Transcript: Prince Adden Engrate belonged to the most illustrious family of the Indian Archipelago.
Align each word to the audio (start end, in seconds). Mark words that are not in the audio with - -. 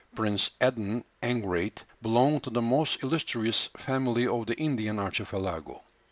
Prince 0.15 0.49
Adden 0.59 1.03
Engrate 1.21 1.83
belonged 2.01 2.41
to 2.41 2.49
the 2.49 2.59
most 2.59 3.03
illustrious 3.03 3.69
family 3.77 4.25
of 4.25 4.47
the 4.47 4.57
Indian 4.57 4.97
Archipelago. 4.97 5.83